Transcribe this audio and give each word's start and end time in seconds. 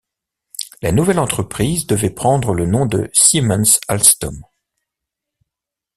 La 0.81 0.91
nouvelle 0.91 1.19
entreprise 1.19 1.85
devait 1.85 2.09
prendre 2.09 2.55
le 2.55 2.65
nom 2.65 2.87
de 2.87 3.11
Siemens-Alstom. 3.13 4.41